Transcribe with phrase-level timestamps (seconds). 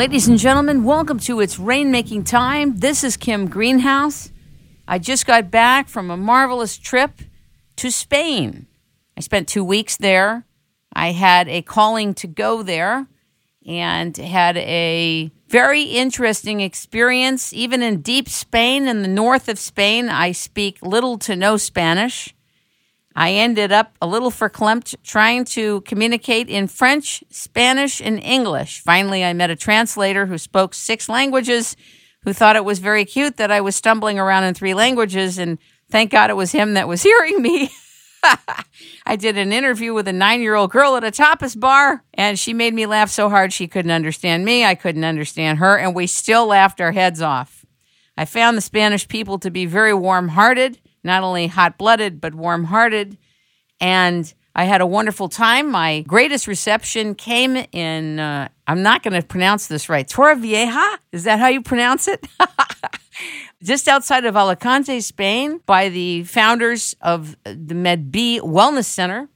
[0.00, 2.78] Ladies and gentlemen, welcome to It's Rainmaking Time.
[2.78, 4.32] This is Kim Greenhouse.
[4.88, 7.20] I just got back from a marvelous trip
[7.76, 8.66] to Spain.
[9.14, 10.46] I spent two weeks there.
[10.94, 13.08] I had a calling to go there
[13.66, 17.52] and had a very interesting experience.
[17.52, 22.34] Even in deep Spain, in the north of Spain, I speak little to no Spanish.
[23.20, 28.80] I ended up a little verklempt trying to communicate in French, Spanish, and English.
[28.80, 31.76] Finally, I met a translator who spoke six languages,
[32.22, 35.58] who thought it was very cute that I was stumbling around in three languages, and
[35.90, 37.70] thank God it was him that was hearing me.
[39.04, 42.38] I did an interview with a nine year old girl at a tapas bar, and
[42.38, 44.64] she made me laugh so hard she couldn't understand me.
[44.64, 47.66] I couldn't understand her, and we still laughed our heads off.
[48.16, 52.34] I found the Spanish people to be very warm hearted not only hot blooded, but
[52.34, 53.16] warm hearted.
[53.80, 55.70] And I had a wonderful time.
[55.70, 60.98] My greatest reception came in, uh, I'm not going to pronounce this right, Torrevieja?
[61.12, 62.26] Is that how you pronounce it?
[63.62, 69.28] Just outside of Alicante, Spain, by the founders of the MedB Wellness Center,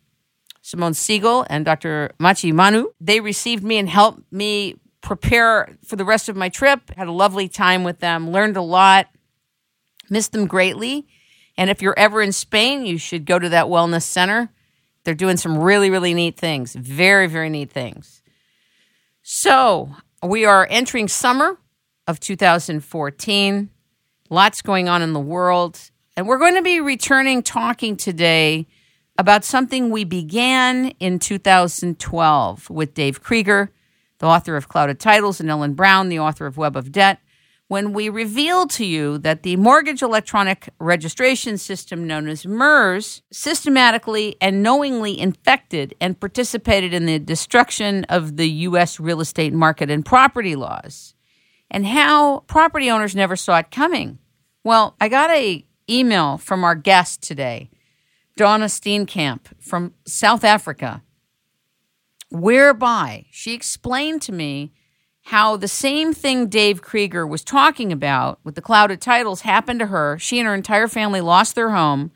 [0.63, 2.11] Simone Siegel and Dr.
[2.19, 2.89] Machi Manu.
[3.01, 6.91] They received me and helped me prepare for the rest of my trip.
[6.97, 9.09] Had a lovely time with them, learned a lot,
[10.09, 11.07] missed them greatly.
[11.57, 14.51] And if you're ever in Spain, you should go to that wellness center.
[15.05, 16.75] They're doing some really, really neat things.
[16.75, 18.23] Very, very neat things.
[19.23, 21.59] So we are entering summer
[22.07, 23.71] of 2014.
[24.31, 25.91] Lots going on in the world.
[26.17, 28.67] And we're going to be returning talking today
[29.17, 33.71] about something we began in 2012 with Dave Krieger,
[34.19, 37.21] the author of Clouded Titles, and Ellen Brown, the author of Web of Debt
[37.75, 44.37] when we revealed to you that the mortgage electronic registration system known as MERS systematically
[44.41, 49.01] and knowingly infected and participated in the destruction of the U.S.
[49.01, 51.17] real estate market and property laws,
[51.69, 54.21] and how property owners never saw it coming.
[54.63, 57.71] Well, I got a email from our guest today,
[58.37, 61.03] Donna Steenkamp from South Africa,
[62.31, 64.73] whereby she explained to me
[65.25, 69.87] how the same thing Dave Krieger was talking about with the clouded titles happened to
[69.87, 70.19] her.
[70.19, 72.13] She and her entire family lost their home.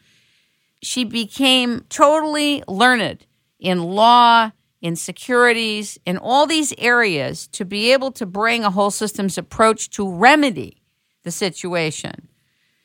[0.83, 3.25] She became totally learned
[3.59, 4.51] in law,
[4.83, 9.89] in securities, in all these areas to be able to bring a whole systems approach
[9.91, 10.83] to remedy
[11.25, 12.29] the situation.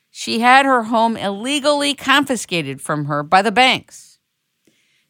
[0.09, 4.19] She had her home illegally confiscated from her by the banks.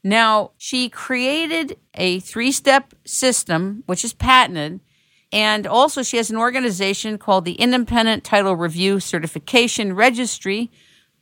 [0.04, 4.80] Now, she created a three step system, which is patented
[5.34, 10.70] and also, she has an organization called the Independent Title Review Certification Registry,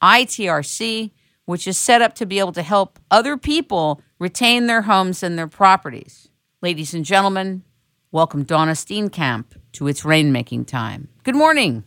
[0.03, 1.11] ITRC,
[1.45, 5.39] which is set up to be able to help other people retain their homes and
[5.39, 6.27] their properties.
[6.61, 7.63] Ladies and gentlemen,
[8.11, 11.07] welcome Donna Steenkamp to It's Rainmaking Time.
[11.23, 11.85] Good morning.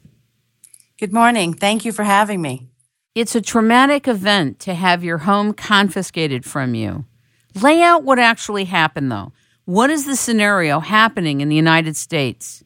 [0.99, 1.53] Good morning.
[1.53, 2.71] Thank you for having me.
[3.15, 7.05] It's a traumatic event to have your home confiscated from you.
[7.61, 9.33] Lay out what actually happened, though.
[9.67, 12.63] What is the scenario happening in the United States?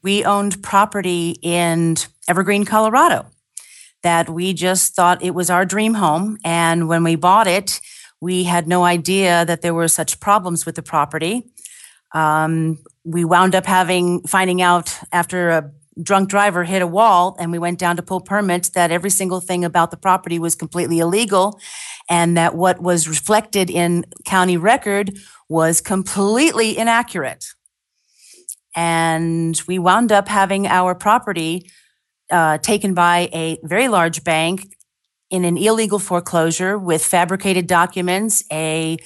[0.00, 1.96] We owned property in
[2.28, 3.26] Evergreen, Colorado,
[4.04, 6.38] that we just thought it was our dream home.
[6.44, 7.80] And when we bought it,
[8.20, 11.50] we had no idea that there were such problems with the property.
[12.14, 17.50] Um, we wound up having finding out after a drunk driver hit a wall and
[17.50, 21.00] we went down to pull permits that every single thing about the property was completely
[21.00, 21.58] illegal
[22.08, 27.44] and that what was reflected in county record was completely inaccurate.
[28.76, 31.70] And we wound up having our property
[32.30, 34.74] uh, taken by a very large bank
[35.30, 38.96] in an illegal foreclosure with fabricated documents, a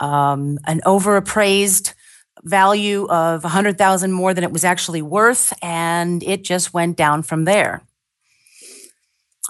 [0.00, 1.94] um, an overappraised
[2.42, 7.44] value of 100,000 more than it was actually worth and it just went down from
[7.44, 7.82] there.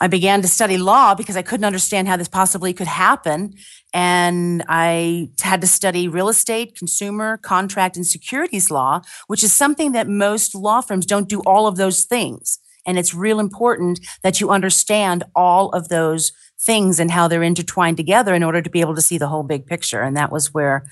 [0.01, 3.55] I began to study law because I couldn't understand how this possibly could happen.
[3.93, 9.93] And I had to study real estate, consumer, contract, and securities law, which is something
[9.93, 12.59] that most law firms don't do all of those things.
[12.85, 17.97] And it's real important that you understand all of those things and how they're intertwined
[17.97, 20.03] together in order to be able to see the whole big picture.
[20.03, 20.87] And that was where,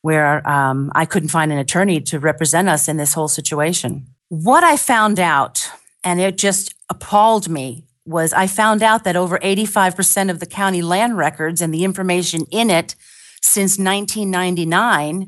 [0.00, 4.08] where um, I couldn't find an attorney to represent us in this whole situation.
[4.28, 5.70] What I found out,
[6.02, 10.82] and it just appalled me, was I found out that over 85% of the county
[10.82, 12.94] land records and the information in it
[13.40, 15.26] since 1999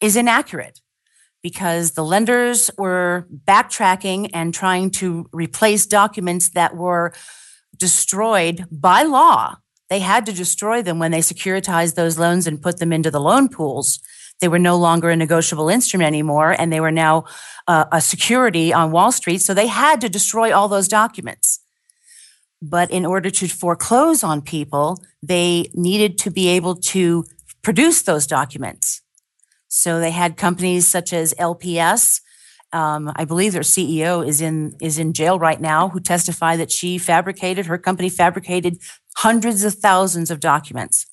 [0.00, 0.80] is inaccurate
[1.42, 7.12] because the lenders were backtracking and trying to replace documents that were
[7.76, 9.56] destroyed by law.
[9.90, 13.20] They had to destroy them when they securitized those loans and put them into the
[13.20, 14.00] loan pools.
[14.40, 17.24] They were no longer a negotiable instrument anymore, and they were now
[17.68, 19.38] uh, a security on Wall Street.
[19.38, 21.61] So they had to destroy all those documents.
[22.62, 27.24] But in order to foreclose on people, they needed to be able to
[27.62, 29.02] produce those documents.
[29.66, 32.20] So they had companies such as LPS.
[32.72, 36.70] Um, I believe their CEO is in is in jail right now, who testified that
[36.70, 38.78] she fabricated her company fabricated
[39.16, 41.06] hundreds of thousands of documents.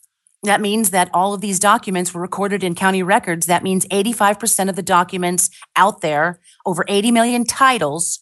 [0.43, 3.45] That means that all of these documents were recorded in county records.
[3.47, 8.21] That means 85% of the documents out there, over 80 million titles,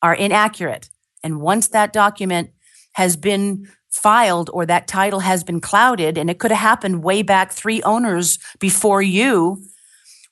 [0.00, 0.90] are inaccurate.
[1.22, 2.50] And once that document
[2.92, 7.22] has been filed or that title has been clouded, and it could have happened way
[7.22, 9.62] back three owners before you,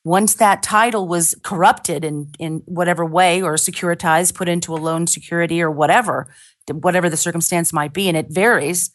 [0.05, 5.06] once that title was corrupted in, in whatever way or securitized, put into a loan
[5.06, 6.32] security or whatever,
[6.73, 8.91] whatever the circumstance might be, and it varies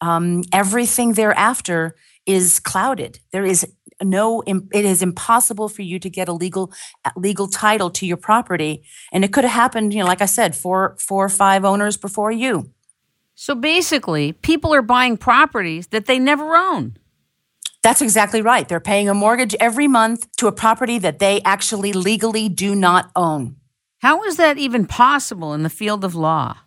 [0.00, 1.94] um, everything thereafter
[2.26, 3.20] is clouded.
[3.32, 3.66] There is
[4.02, 6.72] no, it is impossible for you to get a legal
[7.16, 8.82] legal title to your property,
[9.12, 9.94] and it could have happened.
[9.94, 12.70] You know, like I said, four, four or five owners before you.
[13.34, 16.96] So basically, people are buying properties that they never own.
[17.82, 18.66] That's exactly right.
[18.66, 23.10] They're paying a mortgage every month to a property that they actually legally do not
[23.14, 23.56] own.
[23.98, 26.58] How is that even possible in the field of law?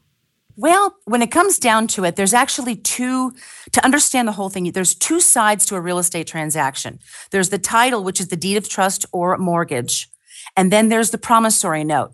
[0.62, 3.32] Well, when it comes down to it, there's actually two,
[3.72, 7.00] to understand the whole thing, there's two sides to a real estate transaction.
[7.32, 10.10] There's the title, which is the deed of trust or mortgage.
[10.58, 12.12] And then there's the promissory note.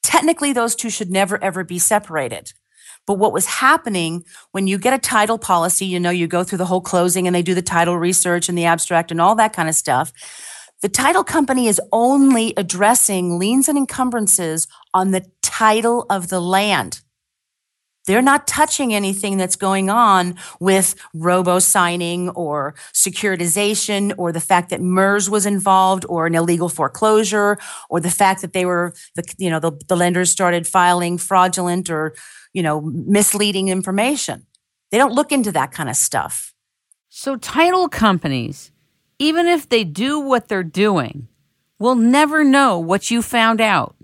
[0.00, 2.52] Technically, those two should never, ever be separated.
[3.04, 4.22] But what was happening
[4.52, 7.34] when you get a title policy, you know, you go through the whole closing and
[7.34, 10.12] they do the title research and the abstract and all that kind of stuff.
[10.82, 17.00] The title company is only addressing liens and encumbrances on the title of the land.
[18.08, 24.70] They're not touching anything that's going on with robo signing or securitization or the fact
[24.70, 27.58] that MERS was involved or an illegal foreclosure
[27.90, 31.90] or the fact that they were, the, you know, the, the lenders started filing fraudulent
[31.90, 32.14] or,
[32.54, 34.46] you know, misleading information.
[34.90, 36.54] They don't look into that kind of stuff.
[37.10, 38.72] So title companies,
[39.18, 41.28] even if they do what they're doing,
[41.78, 43.96] will never know what you found out.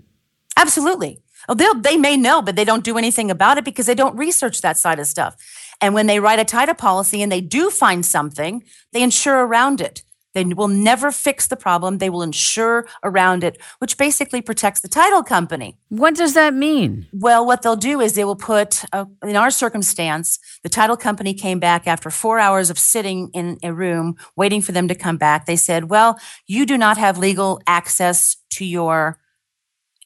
[0.55, 1.23] Absolutely.
[1.47, 4.17] Oh, they they may know, but they don't do anything about it because they don't
[4.17, 5.35] research that side of stuff.
[5.81, 8.63] And when they write a title policy and they do find something,
[8.93, 10.03] they insure around it.
[10.33, 11.97] They will never fix the problem.
[11.97, 15.77] They will insure around it, which basically protects the title company.
[15.87, 17.07] What does that mean?
[17.13, 21.33] Well, what they'll do is they will put, uh, in our circumstance, the title company
[21.33, 25.15] came back after four hours of sitting in a room waiting for them to come
[25.15, 25.45] back.
[25.45, 29.17] They said, well, you do not have legal access to your,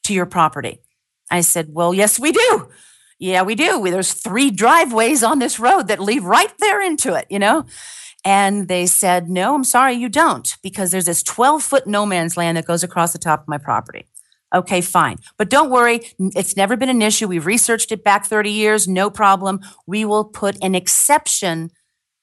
[0.04, 0.80] to your property.
[1.32, 2.70] I said, Well, yes, we do.
[3.20, 3.84] Yeah, we do.
[3.90, 7.66] There's three driveways on this road that lead right there into it, you know?
[8.26, 12.38] And they said, No, I'm sorry, you don't, because there's this 12 foot no man's
[12.38, 14.06] land that goes across the top of my property.
[14.54, 15.18] Okay, fine.
[15.38, 17.28] But don't worry, it's never been an issue.
[17.28, 19.60] We've researched it back 30 years, no problem.
[19.86, 21.70] We will put an exception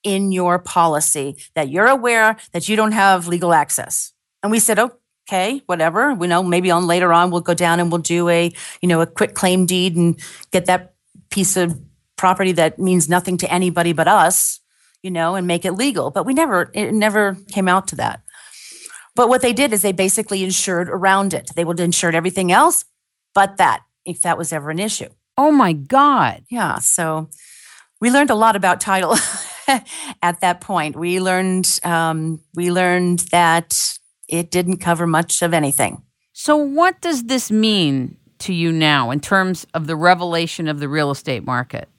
[0.03, 4.13] in your policy that you're aware that you don't have legal access.
[4.43, 4.91] And we said, oh,
[5.27, 6.13] okay, whatever.
[6.13, 8.51] We know maybe on later on we'll go down and we'll do a,
[8.81, 10.19] you know, a quitclaim deed and
[10.51, 10.93] get that
[11.29, 11.79] piece of
[12.15, 14.59] property that means nothing to anybody but us,
[15.03, 16.11] you know, and make it legal.
[16.11, 18.21] But we never, it never came out to that.
[19.15, 21.51] But what they did is they basically insured around it.
[21.55, 22.85] They would insure everything else
[23.33, 25.09] but that, if that was ever an issue.
[25.37, 26.43] Oh my God.
[26.49, 26.79] Yeah.
[26.79, 27.29] So
[27.99, 29.15] we learned a lot about title
[30.21, 30.95] at that point.
[30.95, 36.03] We learned um, we learned that it didn't cover much of anything.
[36.33, 40.89] So, what does this mean to you now in terms of the revelation of the
[40.89, 41.89] real estate market?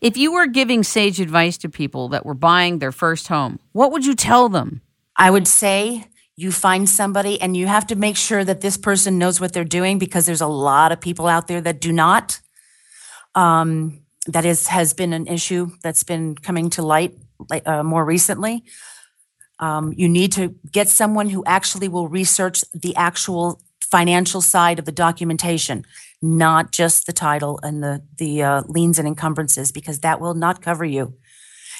[0.00, 3.92] If you were giving sage advice to people that were buying their first home, what
[3.92, 4.80] would you tell them?
[5.16, 9.18] I would say you find somebody and you have to make sure that this person
[9.18, 12.40] knows what they're doing because there's a lot of people out there that do not.
[13.34, 17.14] Um, that is has been an issue that's been coming to light
[17.66, 18.64] uh, more recently.
[19.62, 24.86] Um, you need to get someone who actually will research the actual financial side of
[24.86, 25.84] the documentation,
[26.20, 30.62] not just the title and the the uh, liens and encumbrances, because that will not
[30.62, 31.14] cover you.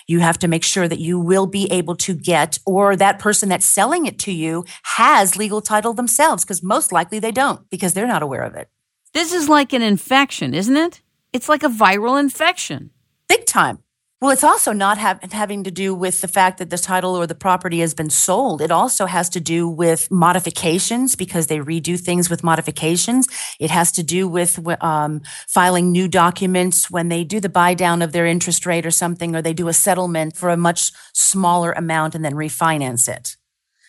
[0.06, 3.48] You have to make sure that you will be able to get, or that person
[3.48, 7.94] that's selling it to you has legal title themselves, because most likely they don't, because
[7.94, 8.68] they're not aware of it.
[9.12, 11.02] This is like an infection, isn't it?
[11.32, 12.90] It's like a viral infection.
[13.28, 13.78] Big time.
[14.22, 17.34] Well, it's also not having to do with the fact that the title or the
[17.34, 18.62] property has been sold.
[18.62, 23.26] It also has to do with modifications because they redo things with modifications.
[23.58, 28.00] It has to do with um, filing new documents when they do the buy down
[28.00, 31.72] of their interest rate or something, or they do a settlement for a much smaller
[31.72, 33.36] amount and then refinance it.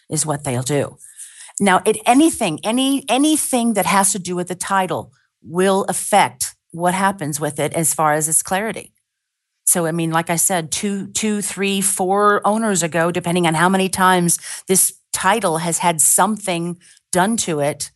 [0.10, 0.98] is what they'll do.
[1.60, 5.14] Now, it, anything, any anything that has to do with the title
[5.44, 8.93] will affect what happens with it as far as its clarity.
[9.66, 13.70] So, I mean, like I said, two, two, three, four owners ago, depending on how
[13.70, 16.78] many times this title has had something
[17.12, 17.92] done to it,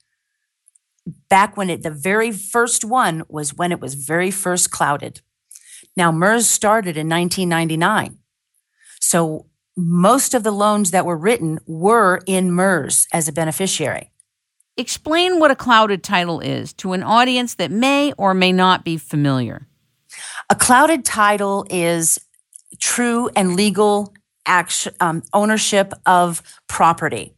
[1.29, 5.21] back when it, the very first one was when it was very first clouded.
[5.95, 8.19] Now, MERS started in 1999.
[8.99, 14.11] So, most of the loans that were written were in MERS as a beneficiary.
[14.75, 18.97] Explain what a clouded title is to an audience that may or may not be
[18.97, 19.67] familiar.
[20.49, 22.19] A clouded title is
[22.79, 24.13] true and legal
[24.45, 27.33] action, um, ownership of property.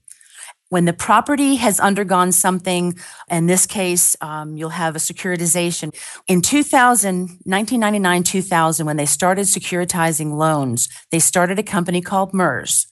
[0.69, 5.95] When the property has undergone something, in this case, um, you'll have a securitization.
[6.27, 12.88] In 2000, 1999, 2000, when they started securitizing loans, they started a company called MERS.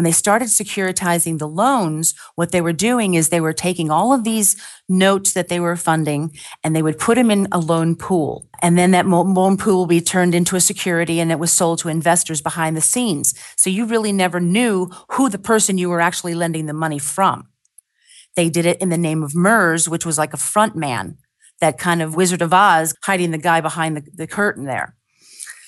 [0.00, 4.14] When they started securitizing the loans, what they were doing is they were taking all
[4.14, 4.56] of these
[4.88, 8.46] notes that they were funding and they would put them in a loan pool.
[8.62, 11.80] And then that loan pool would be turned into a security and it was sold
[11.80, 13.34] to investors behind the scenes.
[13.56, 17.48] So you really never knew who the person you were actually lending the money from.
[18.36, 21.18] They did it in the name of MERS, which was like a front man,
[21.60, 24.96] that kind of Wizard of Oz hiding the guy behind the, the curtain there.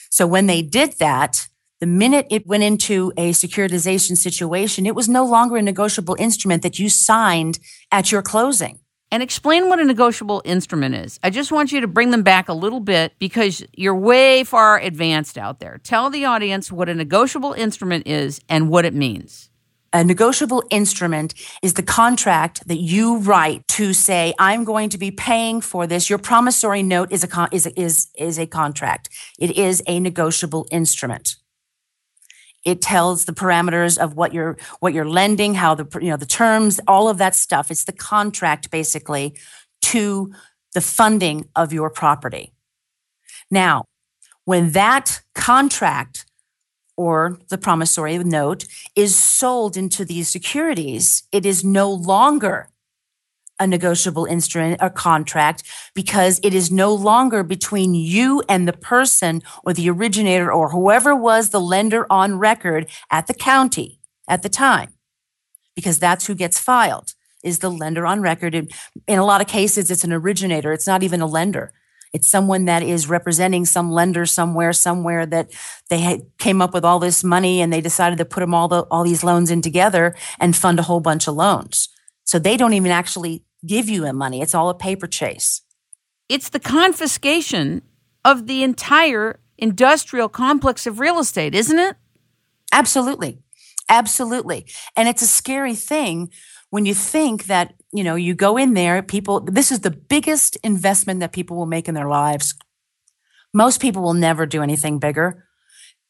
[0.08, 1.48] So when they did that,
[1.82, 6.62] the minute it went into a securitization situation, it was no longer a negotiable instrument
[6.62, 7.58] that you signed
[7.90, 8.78] at your closing.
[9.10, 11.18] And explain what a negotiable instrument is.
[11.24, 14.78] I just want you to bring them back a little bit because you're way far
[14.78, 15.80] advanced out there.
[15.82, 19.50] Tell the audience what a negotiable instrument is and what it means.
[19.92, 21.34] A negotiable instrument
[21.64, 26.08] is the contract that you write to say, I'm going to be paying for this.
[26.08, 29.08] Your promissory note is a, con- is, a, is, is a contract.
[29.40, 31.34] It is a negotiable instrument.
[32.64, 36.26] It tells the parameters of what you're what you're lending, how the you know the
[36.26, 37.70] terms, all of that stuff.
[37.70, 39.34] It's the contract basically
[39.82, 40.32] to
[40.74, 42.52] the funding of your property.
[43.50, 43.84] Now,
[44.44, 46.26] when that contract
[46.96, 52.68] or the promissory note is sold into these securities, it is no longer
[53.62, 55.62] a negotiable instrument or contract
[55.94, 61.14] because it is no longer between you and the person or the originator or whoever
[61.14, 64.92] was the lender on record at the county at the time
[65.76, 67.14] because that's who gets filed
[67.44, 68.54] is the lender on record.
[68.54, 68.68] In,
[69.06, 70.72] in a lot of cases it's an originator.
[70.72, 71.72] It's not even a lender.
[72.12, 75.50] It's someone that is representing some lender somewhere somewhere that
[75.88, 78.82] they came up with all this money and they decided to put them all the,
[78.90, 81.88] all these loans in together and fund a whole bunch of loans.
[82.24, 84.40] So they don't even actually give you the money.
[84.42, 85.62] It's all a paper chase.
[86.28, 87.82] It's the confiscation
[88.24, 91.96] of the entire industrial complex of real estate, isn't it?
[92.72, 93.38] Absolutely.
[93.88, 94.66] Absolutely.
[94.96, 96.30] And it's a scary thing
[96.70, 100.56] when you think that, you know, you go in there, people, this is the biggest
[100.64, 102.54] investment that people will make in their lives.
[103.52, 105.44] Most people will never do anything bigger.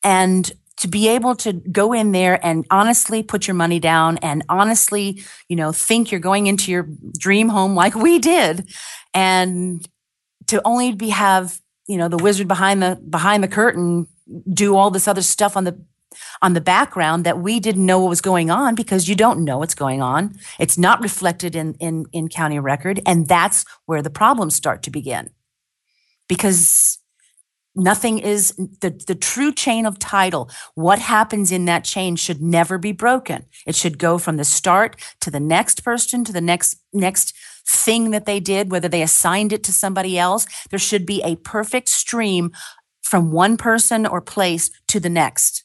[0.05, 4.43] And to be able to go in there and honestly put your money down and
[4.49, 6.89] honestly, you know, think you're going into your
[7.19, 8.69] dream home like we did
[9.15, 9.87] and
[10.47, 14.07] to only be have, you know, the wizard behind the behind the curtain
[14.53, 15.85] do all this other stuff on the
[16.43, 19.59] on the background that we didn't know what was going on because you don't know
[19.59, 20.35] what's going on.
[20.59, 24.91] It's not reflected in in in county record and that's where the problems start to
[24.91, 25.31] begin.
[26.29, 26.99] Because
[27.75, 30.51] Nothing is the, the true chain of title.
[30.75, 33.47] What happens in that chain should never be broken.
[33.67, 37.35] It should go from the start to the next person to the next, next
[37.67, 40.47] thing that they did, whether they assigned it to somebody else.
[40.69, 42.53] There should be a perfect stream
[43.01, 45.65] from one person or place to the next.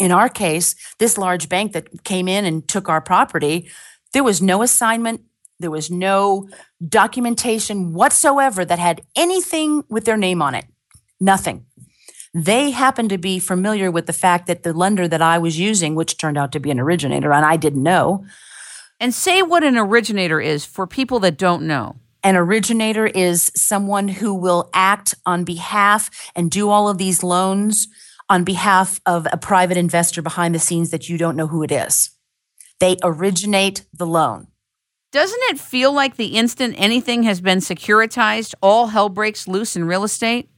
[0.00, 3.70] In our case, this large bank that came in and took our property,
[4.12, 5.22] there was no assignment,
[5.60, 6.48] there was no
[6.86, 10.66] documentation whatsoever that had anything with their name on it.
[11.20, 11.66] Nothing.
[12.34, 15.94] They happened to be familiar with the fact that the lender that I was using,
[15.94, 18.26] which turned out to be an originator, and I didn't know.
[18.98, 21.96] And say what an originator is for people that don't know.
[22.24, 27.86] An originator is someone who will act on behalf and do all of these loans
[28.28, 31.70] on behalf of a private investor behind the scenes that you don't know who it
[31.70, 32.10] is.
[32.80, 34.48] They originate the loan.
[35.14, 39.84] Doesn't it feel like the instant anything has been securitized, all hell breaks loose in
[39.84, 40.50] real estate?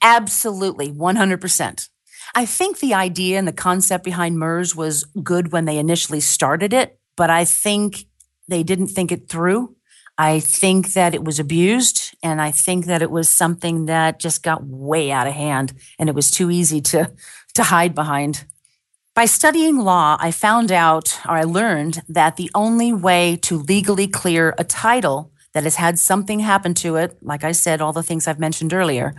[0.00, 1.88] Absolutely, 100%.
[2.32, 6.72] I think the idea and the concept behind MERS was good when they initially started
[6.72, 8.06] it, but I think
[8.46, 9.74] they didn't think it through.
[10.16, 14.44] I think that it was abused, and I think that it was something that just
[14.44, 17.10] got way out of hand, and it was too easy to
[17.54, 18.44] to hide behind.
[19.16, 24.06] By studying law, I found out, or I learned, that the only way to legally
[24.06, 28.02] clear a title that has had something happen to it, like I said, all the
[28.02, 29.14] things I've mentioned earlier,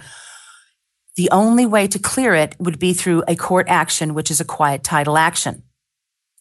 [1.16, 4.46] the only way to clear it would be through a court action, which is a
[4.46, 5.64] quiet title action.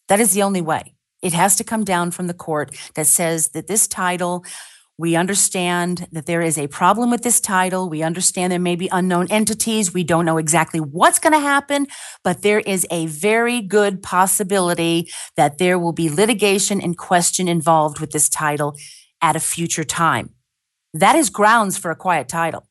[0.07, 0.93] That is the only way.
[1.23, 4.45] It has to come down from the court that says that this title,
[4.97, 7.87] we understand that there is a problem with this title.
[7.87, 9.93] We understand there may be unknown entities.
[9.93, 11.85] We don't know exactly what's going to happen,
[12.23, 17.99] but there is a very good possibility that there will be litigation and question involved
[17.99, 18.75] with this title
[19.21, 20.31] at a future time.
[20.93, 22.67] That is grounds for a quiet title.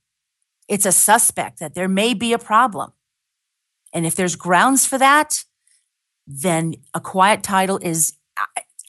[0.68, 2.90] It's a suspect that there may be a problem.
[3.92, 5.44] And if there's grounds for that,
[6.26, 8.14] then a quiet title is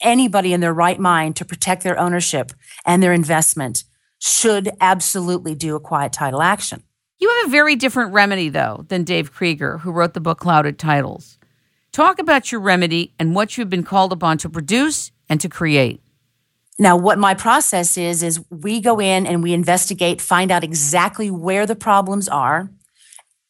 [0.00, 2.52] anybody in their right mind to protect their ownership
[2.84, 3.84] and their investment
[4.18, 6.82] should absolutely do a quiet title action.
[7.18, 10.78] You have a very different remedy, though, than Dave Krieger, who wrote the book Clouded
[10.78, 11.38] Titles.
[11.90, 16.00] Talk about your remedy and what you've been called upon to produce and to create.
[16.78, 21.28] Now, what my process is, is we go in and we investigate, find out exactly
[21.28, 22.70] where the problems are.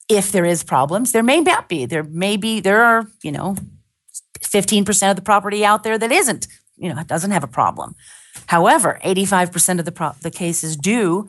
[0.09, 1.85] If there is problems, there may not be.
[1.85, 3.57] There may be, there are, you know,
[4.41, 7.95] 15% of the property out there that isn't, you know, doesn't have a problem.
[8.47, 11.29] However, 85% of the, pro- the cases do.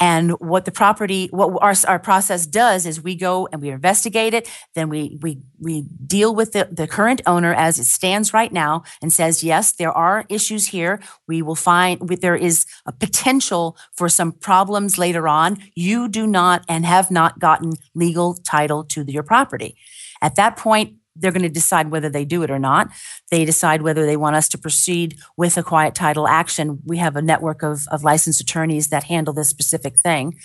[0.00, 4.34] And what the property, what our, our process does is we go and we investigate
[4.34, 4.50] it.
[4.74, 8.82] Then we, we, we deal with the, the current owner as it stands right now
[9.00, 11.00] and says, yes, there are issues here.
[11.28, 15.58] We will find there is a potential for some problems later on.
[15.76, 19.76] You do not and have not gotten legal title to your property.
[20.20, 22.88] At that point, they're going to decide whether they do it or not.
[23.30, 26.80] They decide whether they want us to proceed with a quiet title action.
[26.84, 30.38] We have a network of, of licensed attorneys that handle this specific thing.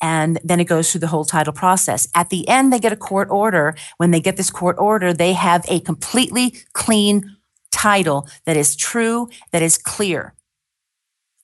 [0.00, 2.06] And then it goes through the whole title process.
[2.14, 3.74] At the end, they get a court order.
[3.96, 7.36] When they get this court order, they have a completely clean
[7.70, 10.34] title that is true, that is clear,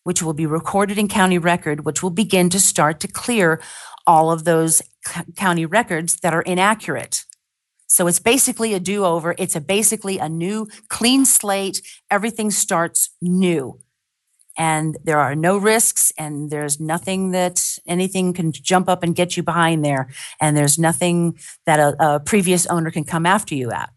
[0.04, 3.61] which will be recorded in county record, which will begin to start to clear
[4.06, 4.82] all of those
[5.37, 7.24] county records that are inaccurate.
[7.92, 9.35] So it's basically a do over.
[9.37, 11.83] It's a basically a new clean slate.
[12.11, 13.81] Everything starts new.
[14.57, 19.37] And there are no risks and there's nothing that anything can jump up and get
[19.37, 20.09] you behind there.
[20.40, 23.92] And there's nothing that a, a previous owner can come after you at.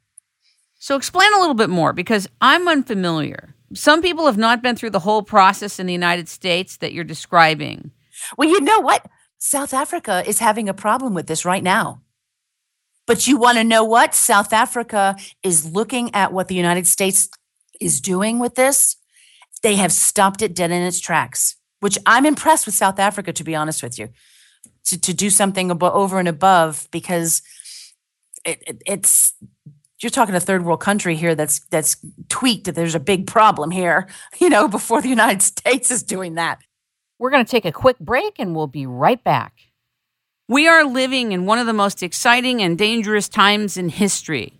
[0.77, 3.55] So explain a little bit more because I'm unfamiliar.
[3.73, 7.05] Some people have not been through the whole process in the United States that you're
[7.05, 7.91] describing.
[8.37, 9.05] Well, you know what?
[9.37, 12.01] South Africa is having a problem with this right now.
[13.07, 14.15] But you want to know what?
[14.15, 17.29] South Africa is looking at what the United States
[17.79, 18.97] is doing with this.
[19.61, 23.43] They have stopped it dead in its tracks, which I'm impressed with South Africa, to
[23.43, 24.09] be honest with you,
[24.85, 27.41] to, to do something over and above because
[28.43, 29.33] it, it, it's
[30.01, 31.97] you're talking a third world country here that's that's
[32.29, 34.07] tweaked that there's a big problem here,
[34.39, 36.59] you know, before the United States is doing that.
[37.17, 39.53] We're going to take a quick break and we'll be right back.
[40.47, 44.59] We are living in one of the most exciting and dangerous times in history.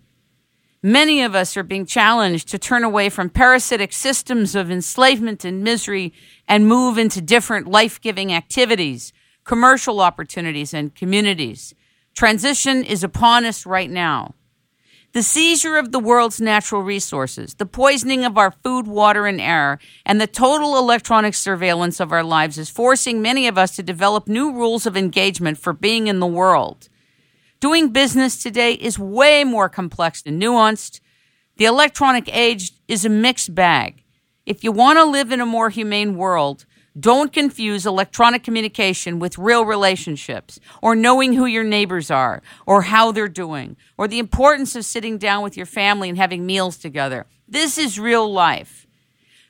[0.82, 5.62] Many of us are being challenged to turn away from parasitic systems of enslavement and
[5.62, 6.12] misery
[6.48, 9.12] and move into different life giving activities,
[9.44, 11.72] commercial opportunities, and communities.
[12.16, 14.34] Transition is upon us right now.
[15.16, 19.78] The seizure of the world's natural resources, the poisoning of our food, water, and air,
[20.04, 24.28] and the total electronic surveillance of our lives is forcing many of us to develop
[24.28, 26.90] new rules of engagement for being in the world.
[27.60, 31.00] Doing business today is way more complex and nuanced.
[31.56, 34.04] The electronic age is a mixed bag.
[34.44, 36.65] If you want to live in a more humane world,
[36.98, 43.12] don't confuse electronic communication with real relationships or knowing who your neighbors are or how
[43.12, 47.26] they're doing or the importance of sitting down with your family and having meals together.
[47.46, 48.86] This is real life.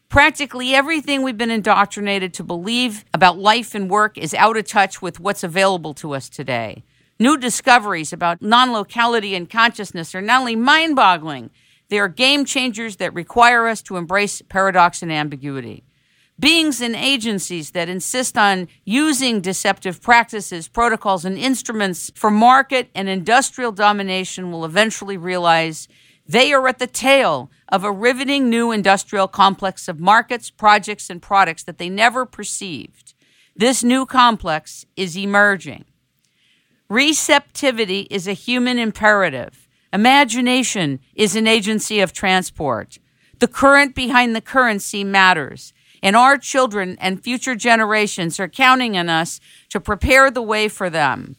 [0.08, 5.00] Practically everything we've been indoctrinated to believe about life and work is out of touch
[5.00, 6.84] with what's available to us today.
[7.18, 11.50] New discoveries about non locality and consciousness are not only mind boggling,
[11.88, 15.85] they are game changers that require us to embrace paradox and ambiguity.
[16.38, 23.08] Beings and agencies that insist on using deceptive practices, protocols, and instruments for market and
[23.08, 25.88] industrial domination will eventually realize
[26.26, 31.22] they are at the tail of a riveting new industrial complex of markets, projects, and
[31.22, 33.14] products that they never perceived.
[33.54, 35.86] This new complex is emerging.
[36.90, 39.66] Receptivity is a human imperative.
[39.90, 42.98] Imagination is an agency of transport.
[43.38, 49.08] The current behind the currency matters and our children and future generations are counting on
[49.08, 51.36] us to prepare the way for them.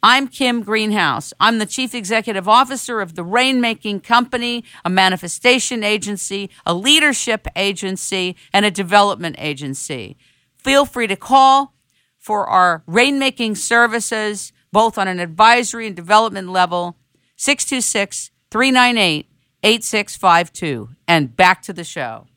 [0.00, 1.32] I'm Kim Greenhouse.
[1.40, 8.36] I'm the Chief Executive Officer of the Rainmaking Company, a manifestation agency, a leadership agency,
[8.52, 10.16] and a development agency.
[10.56, 11.74] Feel free to call
[12.16, 16.96] for our rainmaking services, both on an advisory and development level,
[17.34, 19.26] 626 398
[19.64, 20.90] 8652.
[21.08, 22.27] And back to the show.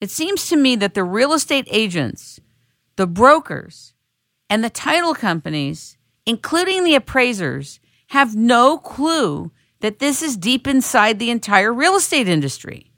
[0.00, 2.40] It seems to me that the real estate agents,
[2.96, 3.94] the brokers,
[4.48, 11.18] and the title companies including the appraisers, have no clue that this is deep inside
[11.18, 12.92] the entire real estate industry.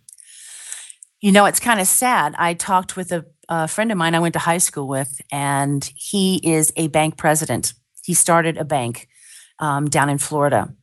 [1.21, 2.35] You know, it's kind of sad.
[2.37, 5.91] I talked with a, a, friend of mine I went to high school with, and
[5.97, 7.75] he is a bank president.
[8.05, 9.09] He started a bank
[9.59, 10.75] um, down in Florida.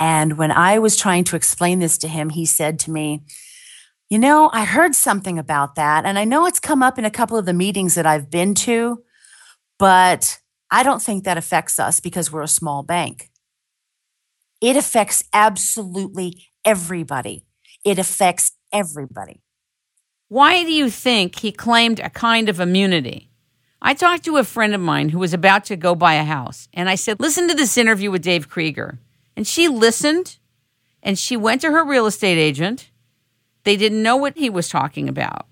[0.00, 3.22] And when I was trying to explain this to him, he said to me,
[4.08, 6.04] You know, I heard something about that.
[6.04, 8.54] And I know it's come up in a couple of the meetings that I've been
[8.56, 9.02] to,
[9.78, 10.40] but
[10.70, 13.30] I don't think that affects us because we're a small bank.
[14.60, 17.44] It affects absolutely everybody.
[17.84, 19.40] It affects everybody.
[20.28, 23.30] Why do you think he claimed a kind of immunity?
[23.80, 26.68] I talked to a friend of mine who was about to go buy a house,
[26.72, 28.98] and I said, Listen to this interview with Dave Krieger.
[29.36, 30.38] And she listened,
[31.02, 32.88] and she went to her real estate agent.
[33.64, 35.46] They didn't know what he was talking about.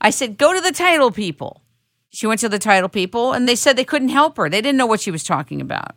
[0.00, 1.62] I said, Go to the title people.
[2.10, 4.48] She went to the title people and they said they couldn't help her.
[4.48, 5.96] They didn't know what she was talking about.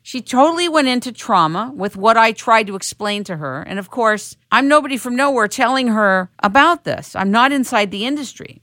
[0.00, 3.62] She totally went into trauma with what I tried to explain to her.
[3.62, 7.16] And of course, I'm nobody from nowhere telling her about this.
[7.16, 8.62] I'm not inside the industry.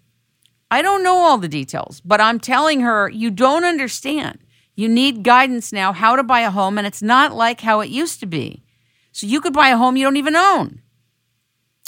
[0.72, 4.40] I don't know all the details, but I'm telling her you don't understand.
[4.74, 7.90] You need guidance now how to buy a home, and it's not like how it
[7.90, 8.64] used to be.
[9.12, 10.82] So you could buy a home you don't even own.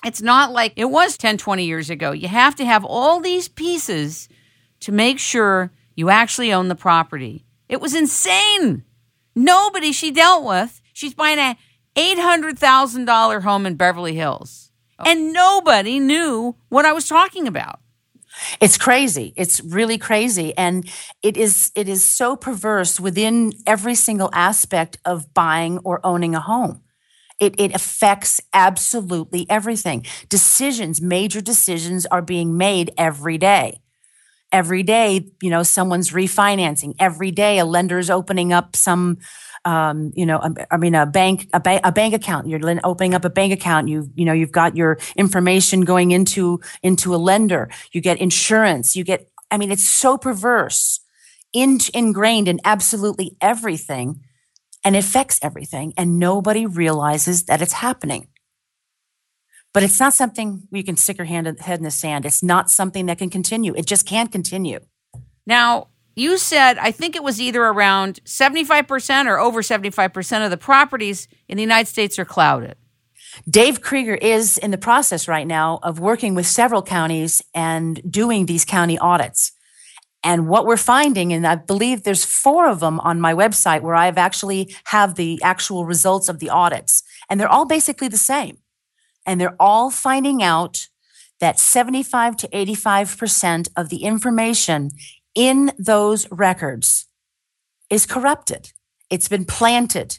[0.04, 2.12] It's not like it was 10, 20 years ago.
[2.12, 4.30] You have to have all these pieces
[4.82, 7.46] to make sure you actually own the property.
[7.70, 8.84] It was insane.
[9.36, 11.58] Nobody she dealt with, she's buying a
[11.96, 14.72] $800,000 home in Beverly Hills.
[15.00, 15.04] Oh.
[15.08, 17.80] And nobody knew what I was talking about.
[18.60, 19.34] It's crazy.
[19.36, 20.56] It's really crazy.
[20.58, 20.90] And
[21.22, 26.42] it is it is so perverse within every single aspect of buying or owning a
[26.42, 26.82] home.
[27.40, 30.06] It, it affects absolutely everything.
[30.30, 33.82] Decisions, major decisions are being made every day
[34.52, 36.96] every day, you know, someone's refinancing.
[37.00, 39.18] Every day, a lender's opening up some,
[39.66, 42.48] um, you know, I mean, a bank, a, ba- a bank account.
[42.48, 43.90] You're opening up a bank account.
[43.90, 47.70] You, you know, you've got your information going into into a lender.
[47.92, 48.96] You get insurance.
[48.96, 49.30] You get.
[49.52, 51.02] I mean, it's so perverse,
[51.54, 54.22] in, ingrained in absolutely everything,
[54.86, 58.28] and it affects everything, and nobody realizes that it's happening.
[59.74, 62.26] But it's not something you can stick your hand head in the sand.
[62.26, 63.74] It's not something that can continue.
[63.76, 64.80] It just can't continue.
[65.46, 70.58] Now, you said, I think it was either around 75% or over 75% of the
[70.58, 72.76] properties in the United States are clouded.
[73.50, 78.46] Dave Krieger is in the process right now of working with several counties and doing
[78.46, 79.52] these county audits.
[80.26, 83.94] And what we're finding, and I believe there's four of them on my website where
[83.94, 88.58] I've actually have the actual results of the audits, and they're all basically the same
[89.26, 90.88] and they're all finding out
[91.40, 94.92] that 75 to 85% of the information
[95.34, 97.08] in those records
[97.90, 98.72] is corrupted.
[99.10, 100.18] It's been planted.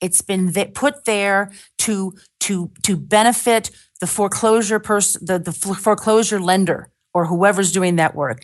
[0.00, 6.92] It's been put there to to to benefit the foreclosure person, the, the foreclosure lender,
[7.12, 8.42] or whoever's doing that work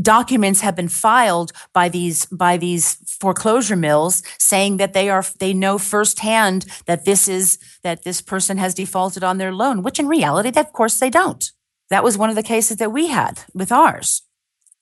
[0.00, 5.52] documents have been filed by these by these foreclosure mills saying that they are they
[5.52, 10.06] know firsthand that this is that this person has defaulted on their loan which in
[10.06, 11.52] reality that of course they don't.
[11.90, 14.22] That was one of the cases that we had with ours.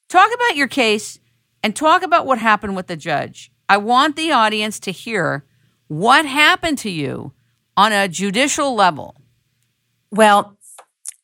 [0.08, 1.18] Talk about your case
[1.62, 3.50] and talk about what happened with the judge.
[3.68, 5.44] I want the audience to hear
[5.88, 7.32] what happened to you
[7.76, 9.16] on a judicial level.
[10.12, 10.56] Well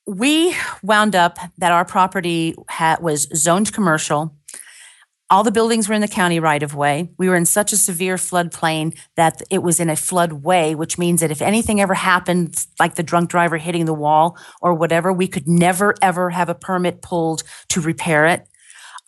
[0.07, 2.55] we wound up that our property
[3.01, 4.35] was zoned commercial.
[5.29, 7.11] All the buildings were in the county right of way.
[7.19, 11.21] We were in such a severe floodplain that it was in a floodway, which means
[11.21, 15.27] that if anything ever happened, like the drunk driver hitting the wall or whatever, we
[15.27, 18.47] could never, ever have a permit pulled to repair it.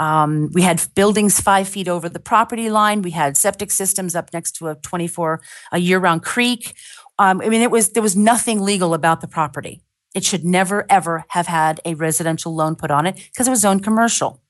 [0.00, 3.02] Um, we had buildings five feet over the property line.
[3.02, 6.74] We had septic systems up next to a 24 a year round creek.
[7.20, 9.82] Um, I mean, it was there was nothing legal about the property.
[10.18, 13.60] It should never, ever have had a residential loan put on it because it was
[13.60, 14.42] zoned commercial.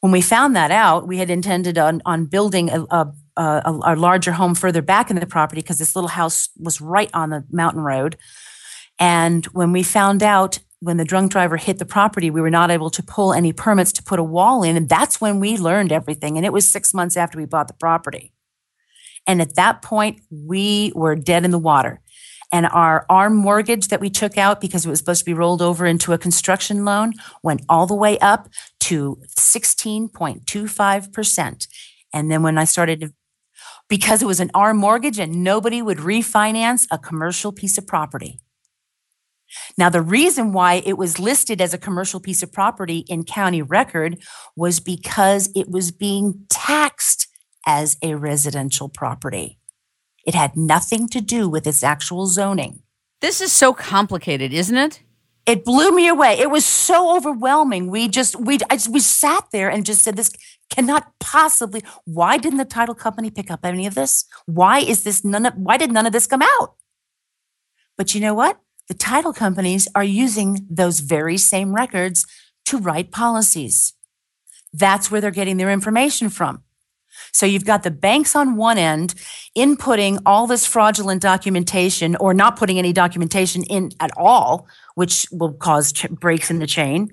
[0.00, 3.96] When we found that out, we had intended on, on building a, a, a, a
[3.96, 7.42] larger home further back in the property because this little house was right on the
[7.50, 8.18] mountain road.
[8.98, 12.70] And when we found out when the drunk driver hit the property, we were not
[12.70, 14.76] able to pull any permits to put a wall in.
[14.76, 16.36] And that's when we learned everything.
[16.36, 18.34] And it was six months after we bought the property.
[19.26, 22.02] And at that point, we were dead in the water.
[22.52, 25.62] And our ARM mortgage that we took out because it was supposed to be rolled
[25.62, 28.48] over into a construction loan went all the way up
[28.80, 31.68] to 16.25%.
[32.12, 33.14] And then when I started to,
[33.88, 38.40] because it was an ARM mortgage and nobody would refinance a commercial piece of property.
[39.76, 43.62] Now, the reason why it was listed as a commercial piece of property in county
[43.62, 44.18] record
[44.56, 47.26] was because it was being taxed
[47.66, 49.58] as a residential property.
[50.26, 52.82] It had nothing to do with its actual zoning.
[53.20, 55.02] This is so complicated, isn't it?
[55.46, 56.38] It blew me away.
[56.38, 57.90] It was so overwhelming.
[57.90, 60.30] We just we I just, we sat there and just said this
[60.70, 61.82] cannot possibly.
[62.04, 64.26] Why didn't the title company pick up any of this?
[64.46, 66.74] Why is this none of why did none of this come out?
[67.96, 68.60] But you know what?
[68.88, 72.26] The title companies are using those very same records
[72.66, 73.94] to write policies.
[74.72, 76.62] That's where they're getting their information from.
[77.32, 79.14] So you've got the banks on one end
[79.56, 85.52] inputting all this fraudulent documentation or not putting any documentation in at all, which will
[85.52, 87.10] cause ch- breaks in the chain.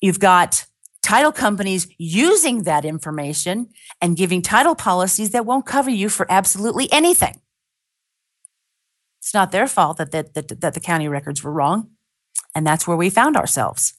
[0.00, 0.66] You've got
[1.02, 3.68] title companies using that information
[4.00, 7.40] and giving title policies that won't cover you for absolutely anything.
[9.20, 11.90] It's not their fault that, that, that, that the county records were wrong.
[12.54, 13.94] And that's where we found ourselves.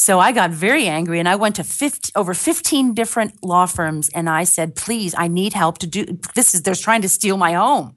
[0.00, 4.08] So I got very angry and I went to 50, over 15 different law firms
[4.10, 6.06] and I said, please, I need help to do
[6.36, 6.54] this.
[6.54, 7.96] Is they're trying to steal my home.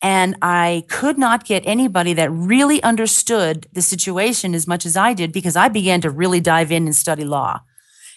[0.00, 5.12] And I could not get anybody that really understood the situation as much as I
[5.12, 7.60] did because I began to really dive in and study law.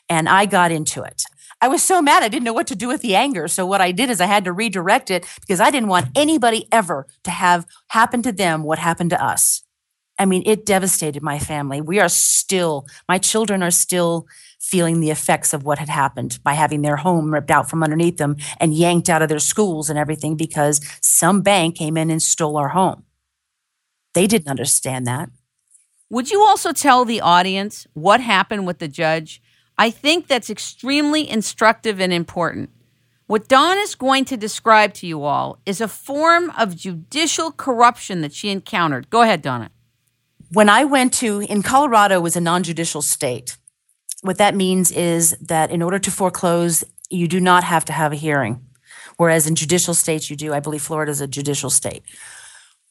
[0.08, 1.21] And I got into it.
[1.62, 3.49] I was so mad I didn't know what to do with the anger.
[3.49, 6.65] So what I did is I had to redirect it because I didn't want anybody
[6.71, 9.64] ever to have happen to them what happened to us.
[10.17, 11.82] I mean, it devastated my family.
[11.82, 14.28] We are still, my children are still
[14.60, 18.17] feeling the effects of what had happened by having their home ripped out from underneath
[18.17, 22.21] them and yanked out of their schools and everything because some bank came in and
[22.21, 23.04] stole our home.
[24.13, 25.30] They didn't understand that.
[26.10, 29.41] Would you also tell the audience what happened with the judge?
[29.78, 32.69] I think that's extremely instructive and important.
[33.28, 38.21] What Dawn is going to describe to you all is a form of judicial corruption
[38.21, 39.10] that she encountered.
[39.10, 39.71] Go ahead, Donna
[40.56, 43.58] when I went to, in Colorado was a non-judicial state.
[44.22, 48.13] What that means is that in order to foreclose, you do not have to have
[48.13, 48.65] a hearing.
[49.18, 50.54] Whereas in judicial states, you do.
[50.54, 52.04] I believe Florida is a judicial state.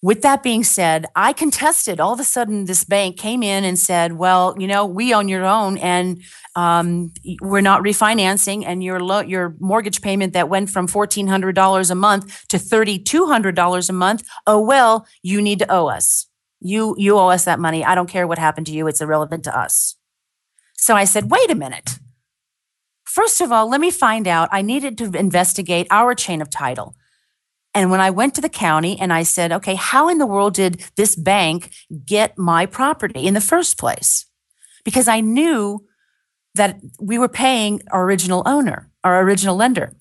[0.03, 2.01] With that being said, I contested.
[2.01, 5.29] All of a sudden, this bank came in and said, "Well, you know, we own
[5.29, 6.21] your own, and
[6.55, 11.55] um, we're not refinancing, and your lo- your mortgage payment that went from fourteen hundred
[11.55, 14.29] dollars a month to thirty two hundred dollars a month.
[14.47, 16.27] Oh well, you need to owe us."
[16.67, 17.85] You you owe us that money.
[17.85, 18.87] I don't care what happened to you.
[18.89, 19.97] It's irrelevant to us.
[20.73, 21.99] So I said, "Wait a minute.
[23.05, 24.49] First of all, let me find out.
[24.51, 26.97] I needed to investigate our chain of title."
[27.75, 30.55] And when I went to the county and I said, "Okay, how in the world
[30.55, 31.71] did this bank
[32.07, 34.25] get my property in the first place?"
[34.85, 35.87] Because I knew
[36.55, 39.93] that we were paying our original owner, our original lender.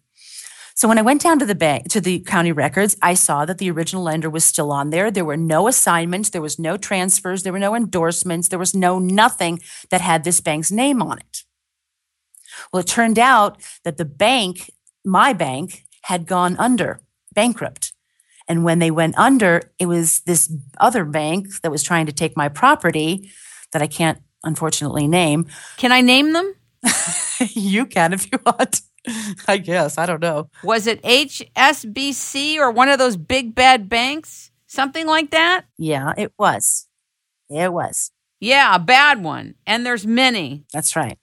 [0.76, 3.60] So when I went down to the bank, to the county records, I saw that
[3.60, 5.12] the original lender was still on there.
[5.12, 8.98] There were no assignments, there was no transfers, there were no endorsements, there was no
[9.00, 9.60] nothing
[9.92, 11.44] that had this bank's name on it.
[12.72, 14.72] Well, it turned out that the bank,
[15.06, 17.02] my bank, had gone under,
[17.34, 17.94] bankrupt.
[18.48, 22.36] And when they went under, it was this other bank that was trying to take
[22.36, 23.32] my property
[23.72, 25.48] that I can't unfortunately name.
[25.78, 26.56] Can I name them?
[27.54, 28.82] you can if you want.
[29.48, 29.98] I guess.
[29.98, 30.50] I don't know.
[30.64, 34.52] Was it HSBC or one of those big bad banks?
[34.68, 35.66] Something like that?
[35.78, 36.88] Yeah, it was.
[37.50, 38.12] It was.
[38.40, 39.56] Yeah, a bad one.
[39.66, 40.66] And there's many.
[40.74, 41.18] That's right.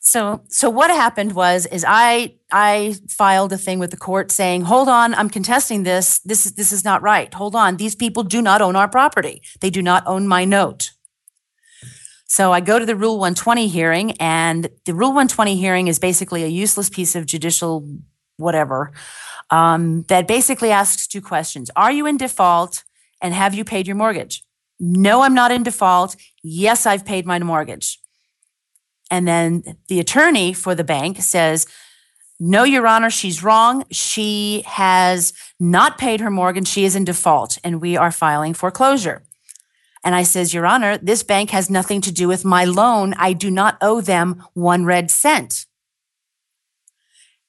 [0.00, 4.62] So so what happened was is I I filed a thing with the court saying,
[4.62, 6.20] "Hold on, I'm contesting this.
[6.20, 7.32] This is this is not right.
[7.32, 7.78] Hold on.
[7.78, 9.42] These people do not own our property.
[9.60, 10.93] They do not own my note."
[12.34, 16.42] So I go to the Rule 120 hearing, and the Rule 120 hearing is basically
[16.42, 17.88] a useless piece of judicial
[18.38, 18.90] whatever
[19.50, 22.82] um, that basically asks two questions Are you in default,
[23.22, 24.42] and have you paid your mortgage?
[24.80, 26.16] No, I'm not in default.
[26.42, 28.00] Yes, I've paid my mortgage.
[29.12, 31.68] And then the attorney for the bank says,
[32.40, 33.84] no, Your Honor, she's wrong.
[33.92, 36.66] She has not paid her mortgage.
[36.66, 39.22] She is in default, and we are filing foreclosure.
[40.04, 43.14] And I says, Your Honor, this bank has nothing to do with my loan.
[43.16, 45.64] I do not owe them one red cent.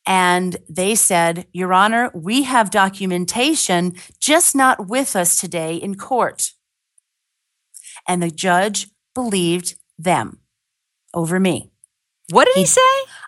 [0.07, 6.51] And they said, Your Honor, we have documentation, just not with us today in court.
[8.07, 10.39] And the judge believed them
[11.13, 11.71] over me.
[12.29, 12.81] What did he, He- say?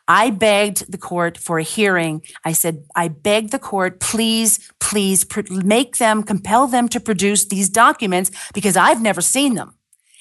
[0.08, 2.22] I begged the court for a hearing.
[2.46, 7.70] I said, I beg the court, please, please make them, compel them to produce these
[7.70, 9.76] documents because I've never seen them.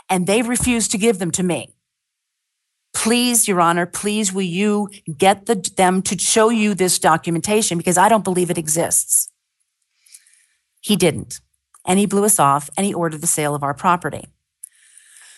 [0.09, 1.75] And they refused to give them to me.
[2.95, 7.99] Please, Your Honor, please, will you get the, them to show you this documentation because
[7.99, 9.31] I don't believe it exists.
[10.81, 11.41] He didn't.
[11.85, 14.27] And he blew us off and he ordered the sale of our property.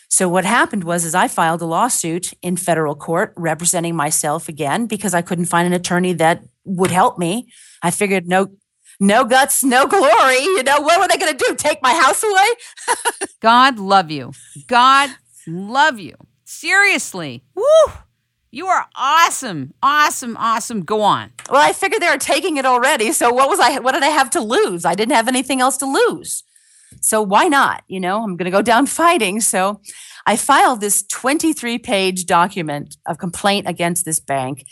[0.08, 4.86] So what happened was is I filed a lawsuit in federal court representing myself again
[4.86, 7.52] because I couldn't find an attorney that would help me.
[7.82, 8.48] I figured no
[9.00, 10.42] no guts, no glory.
[10.42, 11.54] You know, what were they going to do?
[11.54, 13.28] Take my house away?
[13.40, 14.32] God love you.
[14.66, 15.10] God
[15.46, 16.16] love you.
[16.44, 17.44] Seriously.
[17.54, 17.92] Woo!
[18.50, 19.74] You are awesome.
[19.82, 20.36] Awesome.
[20.36, 20.82] Awesome.
[20.82, 21.30] Go on.
[21.50, 23.12] Well, I figured they were taking it already.
[23.12, 24.84] So what was I what did I have to lose?
[24.84, 26.42] I didn't have anything else to lose.
[27.00, 27.84] So why not?
[27.88, 29.40] You know, I'm going to go down fighting.
[29.40, 29.80] So
[30.26, 34.66] I filed this 23 page document of complaint against this bank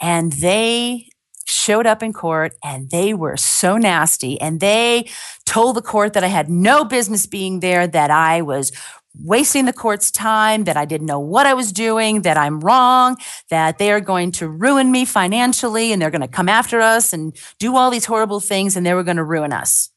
[0.00, 1.08] and they
[1.46, 5.08] showed up in court and they were so nasty and they
[5.46, 8.70] told the court that I had no business being there, that I was
[9.18, 13.16] wasting the court's time, that I didn't know what I was doing, that I'm wrong,
[13.50, 17.12] that they are going to ruin me financially and they're going to come after us
[17.12, 19.90] and do all these horrible things and they were going to ruin us.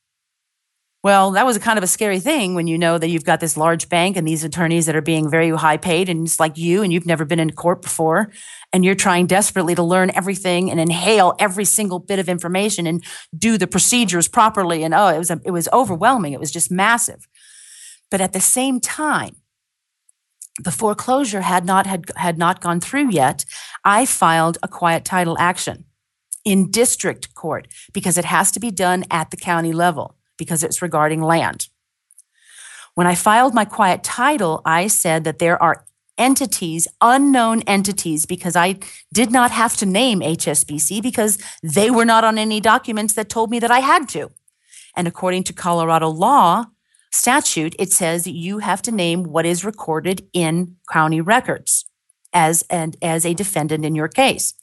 [1.03, 3.41] Well, that was a kind of a scary thing when you know that you've got
[3.41, 6.57] this large bank and these attorneys that are being very high paid and it's like
[6.57, 8.31] you and you've never been in court before.
[8.71, 13.03] And you're trying desperately to learn everything and inhale every single bit of information and
[13.37, 14.81] do the procedures properly.
[14.81, 16.31] And oh it was it was overwhelming.
[16.31, 17.27] It was just massive.
[18.09, 19.35] But at the same time
[20.63, 23.43] the foreclosure had not had, had not gone through yet.
[23.83, 25.83] I filed a quiet title action
[26.45, 30.81] in district court because it has to be done at the county level because it's
[30.81, 31.67] regarding land.
[32.95, 35.85] When I filed my quiet title, I said that there are
[36.17, 38.77] entities, unknown entities, because I
[39.11, 43.49] did not have to name HSBC because they were not on any documents that told
[43.49, 44.31] me that I had to.
[44.95, 46.65] And according to Colorado law
[47.11, 51.85] statute, it says you have to name what is recorded in county records
[52.31, 54.53] as and as a defendant in your case.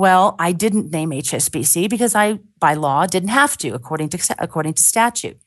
[0.00, 4.72] Well, I didn't name HSBC because I, by law, didn't have to, according to according
[4.72, 5.38] to statute.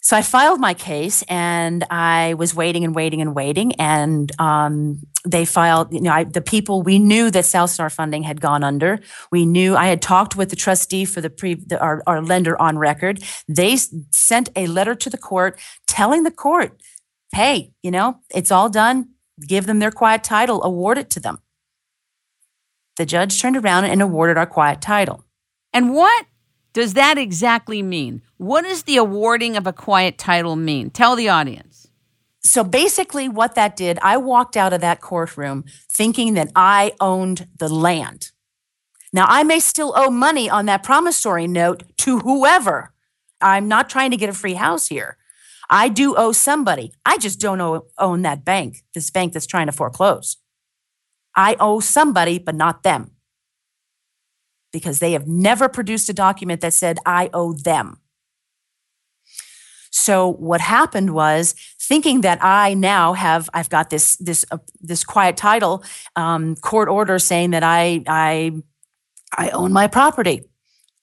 [0.00, 5.02] So I filed my case, and I was waiting and waiting and waiting, and um,
[5.26, 5.92] they filed.
[5.92, 8.98] You know, I, the people we knew that South Star Funding had gone under.
[9.30, 12.58] We knew I had talked with the trustee for the pre, the, our, our lender
[12.58, 13.22] on record.
[13.46, 16.80] They sent a letter to the court telling the court,
[17.34, 19.10] "Hey, you know, it's all done.
[19.46, 20.64] Give them their quiet title.
[20.64, 21.40] Award it to them."
[22.98, 25.24] The judge turned around and awarded our quiet title.
[25.72, 26.26] And what
[26.72, 28.22] does that exactly mean?
[28.36, 30.90] What does the awarding of a quiet title mean?
[30.90, 31.88] Tell the audience.
[32.40, 37.46] So basically, what that did, I walked out of that courtroom thinking that I owned
[37.56, 38.32] the land.
[39.12, 42.92] Now, I may still owe money on that promissory note to whoever.
[43.40, 45.18] I'm not trying to get a free house here.
[45.70, 46.92] I do owe somebody.
[47.06, 50.38] I just don't own that bank, this bank that's trying to foreclose.
[51.38, 53.12] I owe somebody, but not them.
[54.72, 58.00] Because they have never produced a document that said I owe them.
[59.90, 65.04] So what happened was thinking that I now have I've got this this uh, this
[65.04, 65.84] quiet title
[66.16, 68.52] um, court order saying that I I
[69.36, 70.42] I own my property.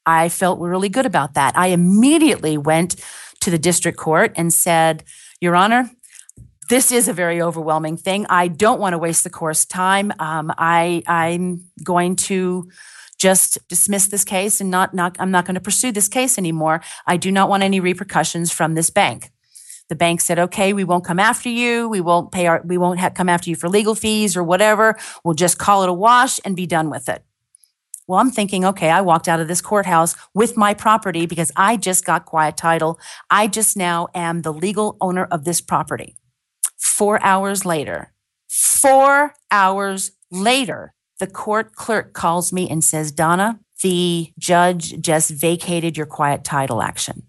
[0.05, 1.57] I felt really good about that.
[1.57, 2.97] I immediately went
[3.39, 5.03] to the district court and said,
[5.41, 5.89] Your Honor,
[6.69, 8.25] this is a very overwhelming thing.
[8.30, 10.12] I don't want to waste the court's time.
[10.19, 12.69] Um, I I'm going to
[13.17, 16.82] just dismiss this case and not not I'm not going to pursue this case anymore.
[17.06, 19.32] I do not want any repercussions from this bank.
[19.88, 21.88] The bank said, "Okay, we won't come after you.
[21.88, 24.97] We won't pay our we won't ha- come after you for legal fees or whatever.
[25.23, 27.23] We'll just call it a wash and be done with it."
[28.08, 31.75] Well, I'm thinking, okay, I walked out of this courthouse with my property because I
[31.75, 32.99] just got quiet title.
[33.32, 36.15] I just now am the legal owner of this property.
[36.85, 38.13] Four hours later,
[38.47, 45.97] four hours later, the court clerk calls me and says, Donna, the judge just vacated
[45.97, 47.23] your quiet title action.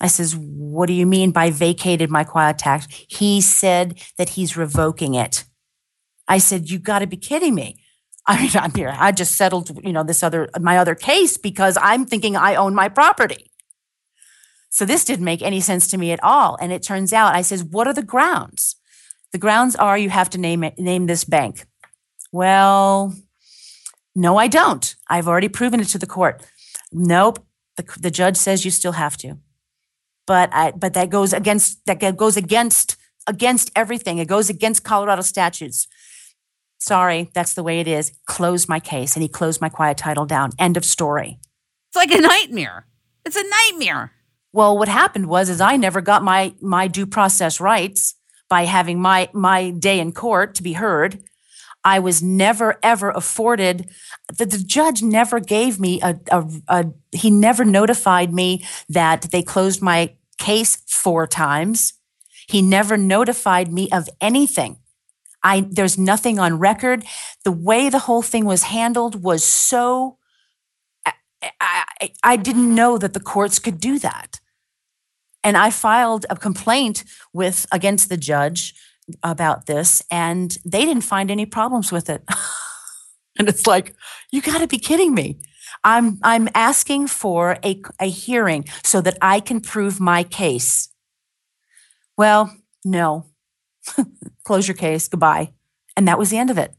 [0.00, 2.88] I says, What do you mean by vacated my quiet tax?
[3.08, 5.44] He said that he's revoking it.
[6.26, 7.76] I said, You got to be kidding me.
[8.26, 8.92] I mean, I'm here.
[8.98, 12.74] I just settled, you know, this other, my other case because I'm thinking I own
[12.74, 13.52] my property.
[14.74, 16.58] So this didn't make any sense to me at all.
[16.60, 18.74] And it turns out, I says, what are the grounds?
[19.32, 21.66] The grounds are you have to name it, name this bank.
[22.32, 23.14] Well,
[24.16, 24.96] no, I don't.
[25.08, 26.44] I've already proven it to the court.
[26.92, 27.38] Nope.
[27.76, 29.38] The, the judge says you still have to.
[30.26, 32.96] but I, but that goes against that goes against
[33.26, 34.18] against everything.
[34.18, 35.86] It goes against Colorado statutes.
[36.78, 38.12] Sorry, that's the way it is.
[38.26, 39.16] Close my case.
[39.16, 40.50] And he closed my quiet title down.
[40.58, 41.38] End of story.
[41.88, 42.86] It's like a nightmare.
[43.24, 44.12] It's a nightmare.
[44.54, 48.14] Well, what happened was is I never got my my due process rights
[48.48, 51.18] by having my my day in court to be heard.
[51.82, 53.90] I was never ever afforded
[54.32, 59.42] the, the judge never gave me a, a, a he never notified me that they
[59.42, 61.94] closed my case four times.
[62.46, 64.78] He never notified me of anything.
[65.42, 67.04] I there's nothing on record.
[67.42, 70.18] The way the whole thing was handled was so
[71.04, 71.12] I,
[71.60, 74.38] I, I didn't know that the courts could do that.
[75.44, 78.74] And I filed a complaint with against the judge
[79.22, 82.24] about this and they didn't find any problems with it.
[83.38, 83.94] and it's like,
[84.32, 85.38] you got to be kidding me.
[85.84, 90.88] I'm I'm asking for a, a hearing so that I can prove my case.
[92.16, 93.26] Well, no.
[94.44, 95.08] Close your case.
[95.08, 95.52] Goodbye.
[95.96, 96.74] And that was the end of it.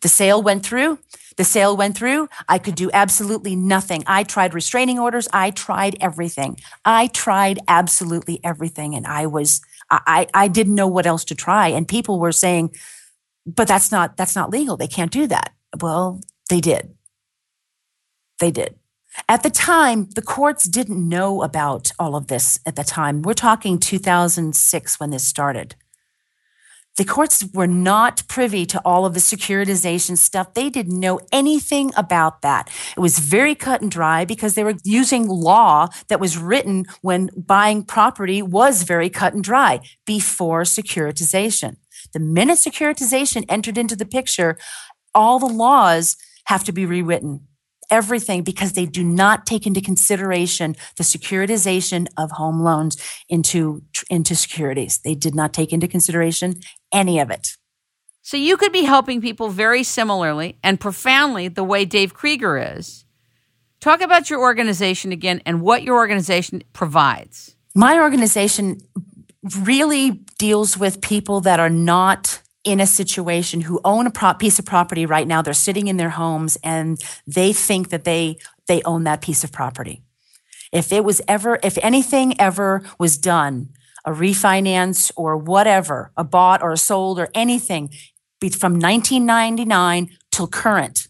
[0.00, 0.98] The sale went through.
[1.40, 2.28] The sale went through.
[2.50, 4.04] I could do absolutely nothing.
[4.06, 5.26] I tried restraining orders.
[5.32, 6.58] I tried everything.
[6.84, 8.94] I tried absolutely everything.
[8.94, 11.68] And I was, I, I didn't know what else to try.
[11.68, 12.74] And people were saying,
[13.46, 14.76] but that's not, that's not legal.
[14.76, 15.54] They can't do that.
[15.80, 16.20] Well,
[16.50, 16.94] they did.
[18.38, 18.74] They did.
[19.26, 23.22] At the time, the courts didn't know about all of this at the time.
[23.22, 25.74] We're talking 2006 when this started.
[27.00, 30.52] The courts were not privy to all of the securitization stuff.
[30.52, 32.68] They didn't know anything about that.
[32.94, 37.30] It was very cut and dry because they were using law that was written when
[37.34, 41.76] buying property was very cut and dry before securitization.
[42.12, 44.58] The minute securitization entered into the picture,
[45.14, 47.46] all the laws have to be rewritten
[47.90, 52.96] everything because they do not take into consideration the securitization of home loans
[53.28, 54.98] into, into securities.
[54.98, 56.60] They did not take into consideration
[56.92, 57.56] any of it.
[58.22, 63.04] So you could be helping people very similarly and profoundly the way Dave Krieger is.
[63.80, 67.56] Talk about your organization again and what your organization provides.
[67.74, 68.78] My organization
[69.60, 74.66] really deals with people that are not in a situation who own a piece of
[74.66, 78.36] property right now they're sitting in their homes and they think that they
[78.66, 80.02] they own that piece of property.
[80.72, 83.70] If it was ever if anything ever was done
[84.04, 87.90] a refinance or whatever a bought or a sold or anything
[88.40, 91.08] from 1999 till current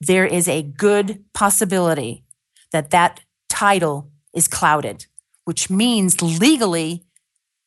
[0.00, 2.24] there is a good possibility
[2.72, 5.06] that that title is clouded
[5.44, 7.04] which means legally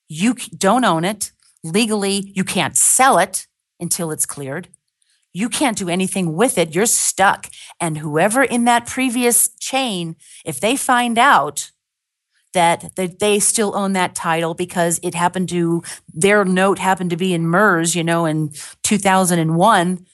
[0.09, 1.31] you don't own it
[1.63, 3.47] Legally, you can't sell it
[3.79, 4.69] until it's cleared.
[5.33, 6.73] You can't do anything with it.
[6.73, 7.47] You're stuck.
[7.79, 11.71] And whoever in that previous chain, if they find out
[12.53, 17.33] that, they still own that title because it happened to, their note happened to be
[17.33, 18.51] in MERS, you know, in
[18.83, 20.05] 2001,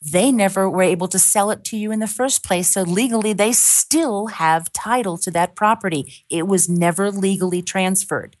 [0.00, 2.68] they never were able to sell it to you in the first place.
[2.68, 6.24] So legally, they still have title to that property.
[6.30, 8.36] It was never legally transferred.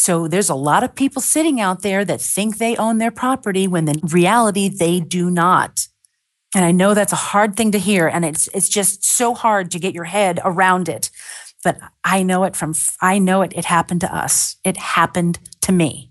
[0.00, 3.68] So there's a lot of people sitting out there that think they own their property
[3.68, 5.88] when in reality they do not.
[6.54, 9.70] And I know that's a hard thing to hear and it's it's just so hard
[9.72, 11.10] to get your head around it.
[11.62, 12.72] But I know it from
[13.02, 14.56] I know it it happened to us.
[14.64, 16.10] It happened to me.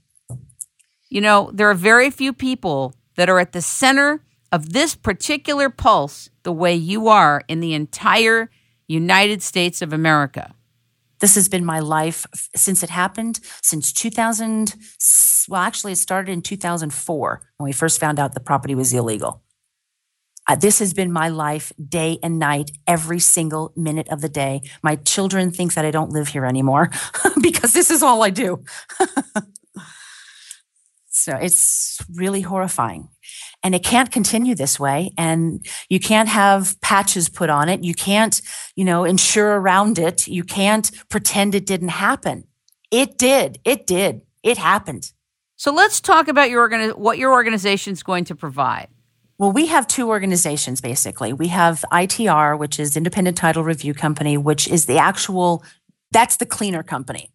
[1.09, 5.71] You know, there are very few people that are at the center of this particular
[5.71, 8.51] pulse the way you are in the entire
[8.87, 10.53] United States of America.
[11.19, 14.75] This has been my life since it happened, since 2000.
[15.47, 19.43] Well, actually, it started in 2004 when we first found out the property was illegal.
[20.47, 24.61] Uh, this has been my life day and night, every single minute of the day.
[24.81, 26.89] My children think that I don't live here anymore
[27.41, 28.63] because this is all I do.
[31.09, 33.09] so it's really horrifying.
[33.61, 35.11] And it can't continue this way.
[35.17, 37.83] And you can't have patches put on it.
[37.83, 38.41] You can't,
[38.75, 40.27] you know, insure around it.
[40.27, 42.45] You can't pretend it didn't happen.
[42.91, 43.59] It did.
[43.65, 44.21] It did.
[44.43, 45.11] It happened.
[45.57, 48.87] So let's talk about your organi- what your organization is going to provide.
[49.37, 51.33] Well, we have two organizations basically.
[51.33, 55.63] We have ITR, which is Independent Title Review Company, which is the actual
[56.11, 57.31] that's the cleaner company.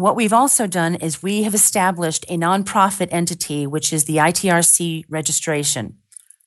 [0.00, 5.04] What we've also done is we have established a nonprofit entity, which is the ITRC
[5.10, 5.98] registration,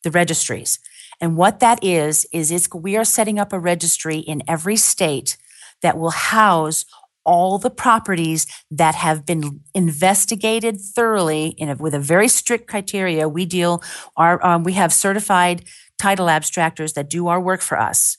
[0.04, 0.80] the registries.
[1.22, 5.38] And what that is, is it's, we are setting up a registry in every state
[5.84, 6.84] that will house
[7.26, 13.30] all the properties that have been investigated thoroughly a, with a very strict criteria.
[13.30, 13.84] We deal,
[14.18, 15.64] our, um, we have certified
[16.00, 18.18] title abstractors that do our work for us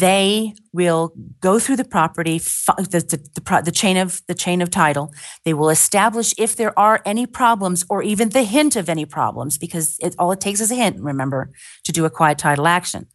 [0.00, 4.70] they will go through the property, the, the, the, the, chain of the chain of
[4.70, 5.12] title.
[5.44, 9.58] They will establish if there are any problems or even the hint of any problems,
[9.58, 11.52] because it, all it takes is a hint, remember,
[11.84, 13.06] to do a quiet title action.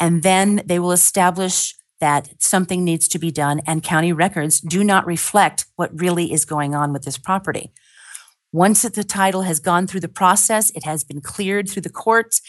[0.00, 4.82] And then they will establish that something needs to be done, and county records do
[4.82, 7.70] not reflect what really is going on with this property.
[8.50, 12.40] Once the title has gone through the process, it has been cleared through the courts,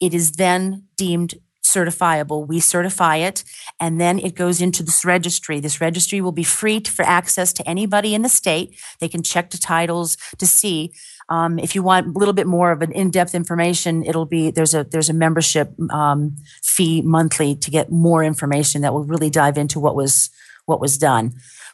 [0.00, 2.46] it is then deemed certifiable.
[2.46, 3.44] We certify it,
[3.80, 5.60] and then it goes into this registry.
[5.60, 8.78] This registry will be free for access to anybody in the state.
[9.00, 10.92] They can check the titles to see.
[11.28, 14.74] Um, if you want a little bit more of an in-depth information, it'll be there's
[14.74, 19.56] a there's a membership um, fee monthly to get more information that will really dive
[19.56, 20.30] into what was
[20.66, 21.32] what was done.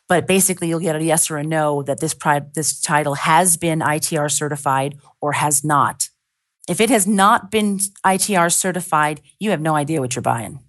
[0.09, 3.57] But basically, you'll get a yes or a no that this pri- this title has
[3.57, 6.08] been ITR certified or has not.
[6.69, 10.61] If it has not been ITR certified, you have no idea what you're buying.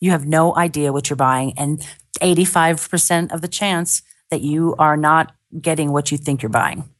[0.00, 1.80] You have no idea what you're buying, and
[2.20, 6.90] 85% of the chance that you are not getting what you think you're buying.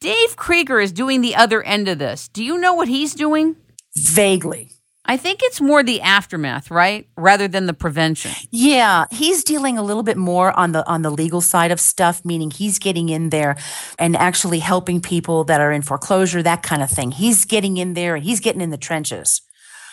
[0.00, 2.28] Dave Krieger is doing the other end of this.
[2.28, 3.56] Do you know what he's doing?
[3.96, 4.73] Vaguely.
[5.06, 7.06] I think it's more the aftermath, right?
[7.16, 8.32] Rather than the prevention.
[8.50, 12.24] Yeah, he's dealing a little bit more on the on the legal side of stuff,
[12.24, 13.56] meaning he's getting in there
[13.98, 17.10] and actually helping people that are in foreclosure, that kind of thing.
[17.10, 19.42] He's getting in there and he's getting in the trenches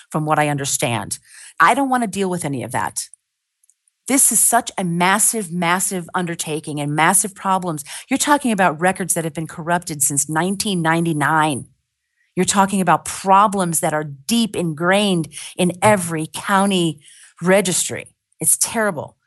[0.10, 1.20] from what I understand.
[1.60, 3.10] I don't want to deal with any of that.
[4.08, 7.84] This is such a massive, massive undertaking and massive problems.
[8.10, 11.68] You're talking about records that have been corrupted since 1999.
[12.36, 17.02] You're talking about problems that are deep ingrained in every county
[17.42, 18.16] registry.
[18.40, 19.18] It's terrible.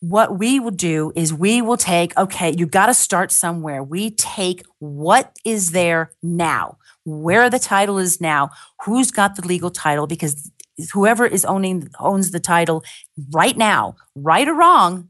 [0.00, 3.82] What we will do is we will take, okay, you got to start somewhere.
[3.82, 8.50] We take what is there now, where the title is now,
[8.84, 10.52] who's got the legal title, because
[10.92, 12.84] whoever is owning owns the title
[13.32, 15.08] right now, right or wrong,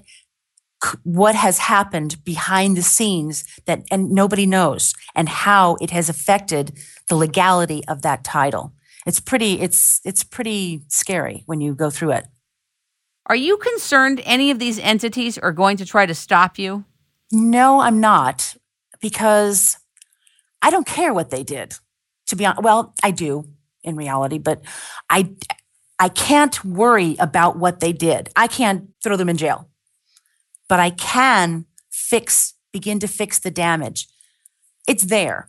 [1.04, 6.78] what has happened behind the scenes that and nobody knows and how it has affected
[7.08, 8.72] the legality of that title
[9.06, 12.26] it's pretty it's it's pretty scary when you go through it.
[13.26, 16.84] Are you concerned any of these entities are going to try to stop you?
[17.32, 18.56] No, I'm not
[19.00, 19.78] because
[20.62, 21.74] I don't care what they did.
[22.28, 23.44] To be honest, well, I do
[23.82, 24.62] in reality, but
[25.10, 25.30] I
[25.98, 28.30] I can't worry about what they did.
[28.36, 29.68] I can't throw them in jail.
[30.68, 34.08] But I can fix begin to fix the damage.
[34.88, 35.48] It's there.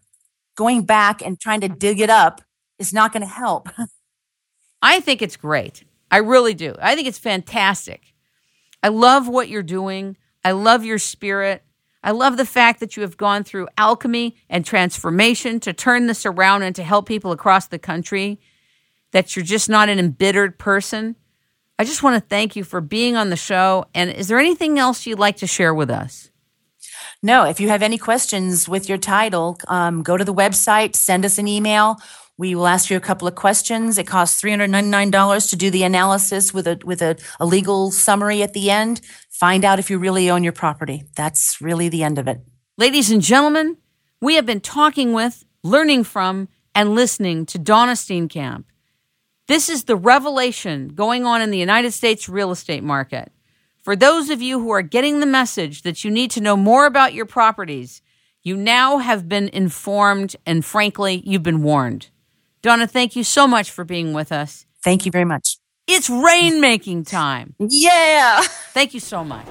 [0.56, 2.42] Going back and trying to dig it up
[2.80, 3.70] is not going to help.
[4.82, 5.84] I think it's great.
[6.12, 6.76] I really do.
[6.80, 8.14] I think it's fantastic.
[8.84, 10.18] I love what you're doing.
[10.44, 11.64] I love your spirit.
[12.04, 16.24] I love the fact that you have gone through alchemy and transformation to turn this
[16.24, 18.40] around and to help people across the country,
[19.12, 21.16] that you're just not an embittered person.
[21.80, 23.86] I just want to thank you for being on the show.
[23.96, 26.30] And is there anything else you'd like to share with us?
[27.24, 31.26] No, if you have any questions with your title, um, go to the website, send
[31.26, 31.98] us an email,
[32.38, 33.98] we will ask you a couple of questions.
[33.98, 38.54] It costs $399 to do the analysis with a with a, a legal summary at
[38.54, 39.02] the end.
[39.30, 41.04] Find out if you really own your property.
[41.16, 42.42] That's really the end of it.
[42.78, 43.78] Ladies and gentlemen,
[44.22, 48.66] we have been talking with, learning from, and listening to Donna Steenkamp.
[49.48, 53.32] This is the revelation going on in the United States real estate market.
[53.84, 56.86] For those of you who are getting the message that you need to know more
[56.86, 58.02] about your properties,
[58.42, 62.10] you now have been informed and frankly, you've been warned.
[62.66, 64.66] Donna, thank you so much for being with us.
[64.84, 65.60] Thank you very much.
[65.86, 67.54] It's rainmaking time.
[67.60, 68.42] Yeah.
[68.74, 69.46] Thank you so much.